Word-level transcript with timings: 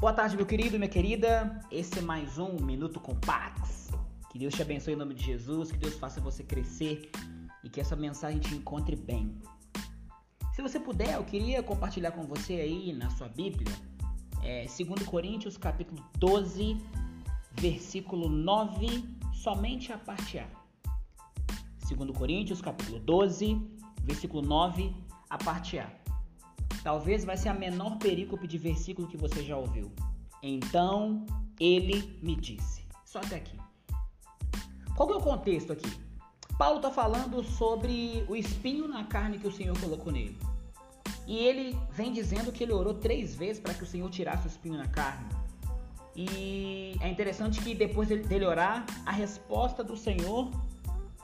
Boa 0.00 0.12
tarde, 0.12 0.36
meu 0.36 0.44
querido 0.44 0.76
minha 0.76 0.90
querida. 0.90 1.60
Esse 1.70 2.00
é 2.00 2.02
mais 2.02 2.36
um 2.36 2.56
Minuto 2.60 2.98
com 3.00 3.14
Pax. 3.14 3.90
Que 4.28 4.38
Deus 4.38 4.52
te 4.52 4.60
abençoe 4.60 4.92
em 4.92 4.96
nome 4.96 5.14
de 5.14 5.24
Jesus, 5.24 5.70
que 5.70 5.78
Deus 5.78 5.94
faça 5.94 6.20
você 6.20 6.42
crescer 6.42 7.10
e 7.62 7.70
que 7.70 7.80
essa 7.80 7.94
mensagem 7.94 8.40
te 8.40 8.54
encontre 8.54 8.96
bem. 8.96 9.40
Se 10.52 10.60
você 10.60 10.80
puder, 10.80 11.14
eu 11.14 11.24
queria 11.24 11.62
compartilhar 11.62 12.10
com 12.10 12.24
você 12.26 12.54
aí 12.54 12.92
na 12.92 13.08
sua 13.10 13.28
Bíblia, 13.28 13.72
é, 14.42 14.66
2 14.66 15.06
Coríntios 15.06 15.56
capítulo 15.56 16.04
12, 16.18 16.76
versículo 17.52 18.28
9, 18.28 19.08
somente 19.32 19.92
a 19.92 19.96
parte 19.96 20.38
A. 20.38 20.48
2 21.88 22.10
Coríntios 22.10 22.60
capítulo 22.60 22.98
12, 22.98 23.62
versículo 24.02 24.42
9, 24.42 24.92
a 25.30 25.38
parte 25.38 25.78
A. 25.78 25.88
Talvez 26.84 27.24
vai 27.24 27.36
ser 27.38 27.48
a 27.48 27.54
menor 27.54 27.96
perícope 27.96 28.46
de 28.46 28.58
versículo 28.58 29.08
que 29.08 29.16
você 29.16 29.42
já 29.42 29.56
ouviu. 29.56 29.90
Então 30.42 31.24
ele 31.58 32.18
me 32.22 32.36
disse. 32.36 32.84
Só 33.06 33.20
até 33.20 33.36
aqui. 33.36 33.58
Qual 34.94 35.10
é 35.10 35.16
o 35.16 35.20
contexto 35.20 35.72
aqui? 35.72 35.90
Paulo 36.58 36.76
está 36.76 36.90
falando 36.90 37.42
sobre 37.42 38.24
o 38.28 38.36
espinho 38.36 38.86
na 38.86 39.04
carne 39.04 39.38
que 39.38 39.48
o 39.48 39.52
Senhor 39.52 39.76
colocou 39.80 40.12
nele. 40.12 40.38
E 41.26 41.38
ele 41.38 41.76
vem 41.90 42.12
dizendo 42.12 42.52
que 42.52 42.62
ele 42.62 42.72
orou 42.72 42.92
três 42.92 43.34
vezes 43.34 43.60
para 43.60 43.72
que 43.72 43.82
o 43.82 43.86
Senhor 43.86 44.10
tirasse 44.10 44.46
o 44.46 44.48
espinho 44.48 44.76
na 44.76 44.86
carne. 44.86 45.26
E 46.14 46.96
é 47.00 47.08
interessante 47.08 47.60
que 47.60 47.74
depois 47.74 48.08
dele 48.08 48.44
orar, 48.44 48.84
a 49.06 49.10
resposta 49.10 49.82
do 49.82 49.96
Senhor 49.96 50.50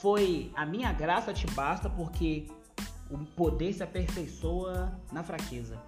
foi: 0.00 0.50
A 0.56 0.64
minha 0.64 0.92
graça 0.92 1.32
te 1.32 1.46
basta, 1.48 1.90
porque 1.90 2.46
o 3.12 3.18
poder 3.36 3.72
se 3.72 3.82
aperfeiçoa 3.82 4.98
na 5.12 5.22
fraqueza. 5.22 5.80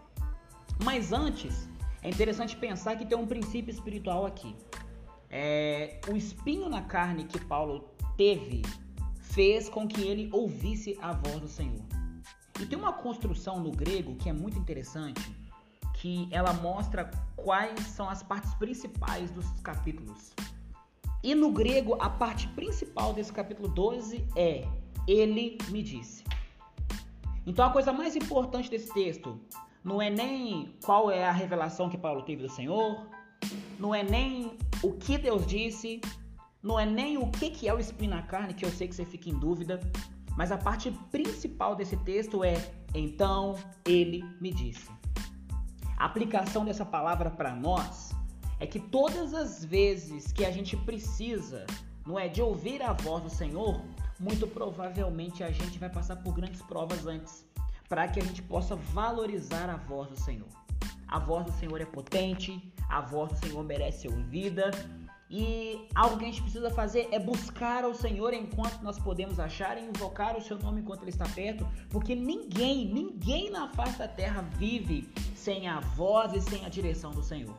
Mas 0.82 1.12
antes, 1.12 1.68
é 2.02 2.10
interessante 2.10 2.56
pensar 2.56 2.96
que 2.96 3.06
tem 3.06 3.16
um 3.16 3.26
princípio 3.26 3.72
espiritual 3.72 4.26
aqui. 4.26 4.54
É, 5.30 6.00
o 6.08 6.16
espinho 6.16 6.68
na 6.68 6.82
carne 6.82 7.24
que 7.24 7.40
Paulo 7.40 7.88
teve 8.16 8.62
fez 9.20 9.68
com 9.68 9.88
que 9.88 10.02
ele 10.02 10.28
ouvisse 10.32 10.96
a 11.00 11.12
voz 11.12 11.40
do 11.40 11.48
Senhor. 11.48 11.82
E 12.60 12.66
tem 12.66 12.78
uma 12.78 12.92
construção 12.92 13.58
no 13.58 13.72
grego 13.72 14.14
que 14.16 14.28
é 14.28 14.32
muito 14.32 14.58
interessante, 14.58 15.34
que 15.94 16.28
ela 16.30 16.52
mostra 16.52 17.10
quais 17.34 17.80
são 17.80 18.08
as 18.08 18.22
partes 18.22 18.54
principais 18.54 19.30
dos 19.30 19.48
capítulos. 19.60 20.34
E 21.22 21.34
no 21.34 21.50
grego, 21.50 21.96
a 22.00 22.10
parte 22.10 22.46
principal 22.48 23.14
desse 23.14 23.32
capítulo 23.32 23.66
12 23.66 24.24
é: 24.36 24.68
Ele 25.08 25.56
me 25.70 25.82
disse. 25.82 26.22
Então 27.46 27.64
a 27.64 27.70
coisa 27.70 27.92
mais 27.92 28.16
importante 28.16 28.70
desse 28.70 28.92
texto 28.92 29.40
não 29.82 30.00
é 30.00 30.08
nem 30.08 30.74
qual 30.84 31.10
é 31.10 31.24
a 31.24 31.32
revelação 31.32 31.90
que 31.90 31.98
Paulo 31.98 32.22
teve 32.22 32.42
do 32.42 32.48
Senhor, 32.48 33.06
não 33.78 33.94
é 33.94 34.02
nem 34.02 34.56
o 34.82 34.92
que 34.92 35.18
Deus 35.18 35.46
disse, 35.46 36.00
não 36.62 36.80
é 36.80 36.86
nem 36.86 37.18
o 37.18 37.30
que 37.30 37.68
é 37.68 37.74
o 37.74 37.78
espinho 37.78 38.10
na 38.10 38.22
carne, 38.22 38.54
que 38.54 38.64
eu 38.64 38.70
sei 38.70 38.88
que 38.88 38.94
você 38.94 39.04
fica 39.04 39.28
em 39.28 39.38
dúvida, 39.38 39.78
mas 40.36 40.50
a 40.50 40.56
parte 40.56 40.90
principal 41.10 41.76
desse 41.76 41.96
texto 41.98 42.42
é: 42.42 42.54
então 42.94 43.56
ele 43.84 44.24
me 44.40 44.50
disse. 44.50 44.90
A 45.98 46.06
aplicação 46.06 46.64
dessa 46.64 46.84
palavra 46.84 47.30
para 47.30 47.54
nós 47.54 48.12
é 48.58 48.66
que 48.66 48.80
todas 48.80 49.34
as 49.34 49.64
vezes 49.64 50.32
que 50.32 50.44
a 50.44 50.50
gente 50.50 50.76
precisa, 50.76 51.66
não 52.06 52.18
é, 52.18 52.28
de 52.28 52.40
ouvir 52.42 52.82
a 52.82 52.92
voz 52.92 53.22
do 53.22 53.30
Senhor, 53.30 53.80
muito 54.18 54.46
provavelmente 54.46 55.42
a 55.42 55.50
gente 55.50 55.78
vai 55.78 55.90
passar 55.90 56.16
por 56.16 56.34
grandes 56.34 56.62
provas 56.62 57.06
antes, 57.06 57.44
para 57.88 58.08
que 58.08 58.20
a 58.20 58.24
gente 58.24 58.42
possa 58.42 58.76
valorizar 58.76 59.68
a 59.68 59.76
voz 59.76 60.08
do 60.08 60.16
Senhor. 60.18 60.48
A 61.06 61.18
voz 61.18 61.46
do 61.46 61.52
Senhor 61.52 61.80
é 61.80 61.84
potente, 61.84 62.72
a 62.88 63.00
voz 63.00 63.32
do 63.32 63.46
Senhor 63.46 63.62
merece 63.62 64.08
ouvida. 64.08 64.70
E 65.30 65.88
algo 65.94 66.18
que 66.18 66.24
a 66.24 66.28
gente 66.28 66.42
precisa 66.42 66.70
fazer 66.70 67.08
é 67.10 67.18
buscar 67.18 67.84
o 67.84 67.94
Senhor 67.94 68.32
enquanto 68.34 68.82
nós 68.82 68.98
podemos 68.98 69.40
achar 69.40 69.76
e 69.78 69.84
invocar 69.84 70.36
o 70.36 70.40
seu 70.40 70.58
nome 70.58 70.80
enquanto 70.80 71.02
ele 71.02 71.10
está 71.10 71.24
perto, 71.24 71.66
porque 71.88 72.14
ninguém, 72.14 72.86
ninguém 72.92 73.50
na 73.50 73.68
face 73.68 73.98
da 73.98 74.06
terra 74.06 74.42
vive 74.56 75.08
sem 75.34 75.66
a 75.66 75.80
voz 75.80 76.34
e 76.34 76.40
sem 76.40 76.64
a 76.64 76.68
direção 76.68 77.10
do 77.10 77.22
Senhor. 77.22 77.56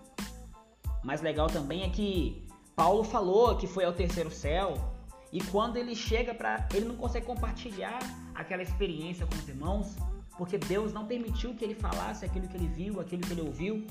Mas 1.03 1.21
legal 1.21 1.47
também 1.47 1.83
é 1.83 1.89
que 1.89 2.47
Paulo 2.75 3.03
falou 3.03 3.55
que 3.55 3.67
foi 3.67 3.83
ao 3.83 3.93
terceiro 3.93 4.31
céu, 4.31 4.94
e 5.35 5.41
quando 5.51 5.75
ele 5.75 5.93
chega 5.93 6.33
para. 6.33 6.65
Ele 6.73 6.85
não 6.85 6.95
consegue 6.95 7.25
compartilhar 7.25 7.99
aquela 8.33 8.63
experiência 8.63 9.27
com 9.27 9.35
os 9.35 9.49
irmãos, 9.49 9.97
porque 10.37 10.57
Deus 10.57 10.93
não 10.93 11.05
permitiu 11.05 11.53
que 11.53 11.65
ele 11.65 11.75
falasse 11.75 12.23
aquilo 12.23 12.47
que 12.47 12.55
ele 12.55 12.67
viu, 12.67 13.01
aquilo 13.01 13.21
que 13.21 13.33
ele 13.33 13.41
ouviu. 13.41 13.85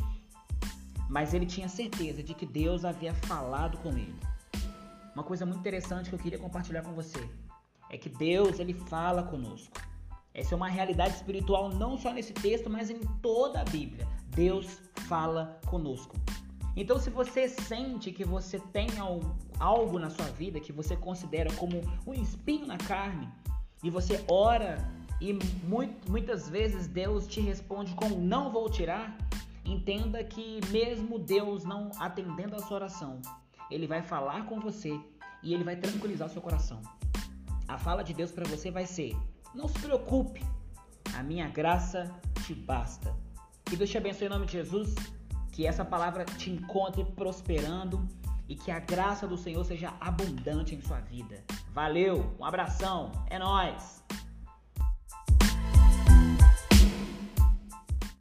Mas 1.06 1.34
ele 1.34 1.44
tinha 1.44 1.68
certeza 1.68 2.22
de 2.22 2.32
que 2.32 2.46
Deus 2.46 2.82
havia 2.82 3.12
falado 3.12 3.76
com 3.82 3.90
ele. 3.90 4.18
Uma 5.14 5.22
coisa 5.22 5.44
muito 5.44 5.60
interessante 5.60 6.08
que 6.08 6.14
eu 6.14 6.18
queria 6.18 6.38
compartilhar 6.38 6.80
com 6.80 6.94
você 6.94 7.22
é 7.90 7.98
que 7.98 8.08
Deus 8.08 8.58
ele 8.58 8.72
fala 8.72 9.22
conosco. 9.22 9.76
Essa 10.32 10.54
é 10.54 10.56
uma 10.56 10.70
realidade 10.70 11.14
espiritual 11.14 11.68
não 11.68 11.98
só 11.98 12.10
nesse 12.10 12.32
texto, 12.32 12.70
mas 12.70 12.88
em 12.88 13.00
toda 13.20 13.60
a 13.60 13.64
Bíblia. 13.64 14.08
Deus 14.28 14.80
fala 15.06 15.60
conosco. 15.66 16.16
Então, 16.76 16.98
se 16.98 17.08
você 17.08 17.48
sente 17.48 18.10
que 18.10 18.24
você 18.24 18.58
tem 18.58 18.88
algo 19.60 19.98
na 19.98 20.10
sua 20.10 20.26
vida 20.26 20.58
que 20.58 20.72
você 20.72 20.96
considera 20.96 21.52
como 21.54 21.80
um 22.06 22.12
espinho 22.12 22.66
na 22.66 22.76
carne, 22.78 23.28
e 23.82 23.90
você 23.90 24.24
ora 24.28 24.78
e 25.20 25.32
muito, 25.64 26.10
muitas 26.10 26.48
vezes 26.48 26.86
Deus 26.86 27.26
te 27.26 27.40
responde 27.40 27.94
com 27.94 28.08
não 28.08 28.50
vou 28.50 28.68
tirar, 28.68 29.16
entenda 29.64 30.22
que 30.24 30.60
mesmo 30.70 31.18
Deus 31.18 31.64
não 31.64 31.90
atendendo 31.98 32.56
a 32.56 32.58
sua 32.58 32.76
oração, 32.78 33.20
ele 33.70 33.86
vai 33.86 34.02
falar 34.02 34.46
com 34.46 34.58
você 34.58 34.98
e 35.42 35.54
ele 35.54 35.64
vai 35.64 35.76
tranquilizar 35.76 36.28
o 36.28 36.30
seu 36.30 36.42
coração. 36.42 36.80
A 37.68 37.78
fala 37.78 38.02
de 38.02 38.12
Deus 38.12 38.32
para 38.32 38.46
você 38.46 38.70
vai 38.70 38.86
ser: 38.86 39.16
não 39.54 39.68
se 39.68 39.78
preocupe, 39.78 40.44
a 41.14 41.22
minha 41.22 41.48
graça 41.48 42.10
te 42.44 42.54
basta. 42.54 43.14
Que 43.64 43.76
Deus 43.76 43.90
te 43.90 43.98
abençoe 43.98 44.26
em 44.26 44.30
nome 44.30 44.46
de 44.46 44.52
Jesus. 44.52 44.94
Que 45.54 45.68
essa 45.68 45.84
palavra 45.84 46.24
te 46.24 46.50
encontre 46.50 47.04
prosperando 47.04 48.04
e 48.48 48.56
que 48.56 48.72
a 48.72 48.80
graça 48.80 49.24
do 49.24 49.36
Senhor 49.36 49.64
seja 49.64 49.94
abundante 50.00 50.74
em 50.74 50.82
sua 50.82 50.98
vida. 50.98 51.44
Valeu, 51.72 52.34
um 52.40 52.44
abração, 52.44 53.12
é 53.30 53.38
nós. 53.38 54.02